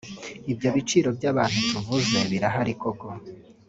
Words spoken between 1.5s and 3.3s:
tuvuze birahari koko